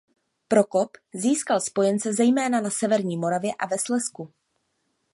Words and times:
Prokop 0.47 0.91
získal 1.13 1.61
spojence 1.61 2.13
zejména 2.13 2.61
na 2.61 2.69
severní 2.69 3.17
Moravě 3.17 3.51
a 3.59 3.65
ve 3.65 3.79
Slezsku. 3.79 4.33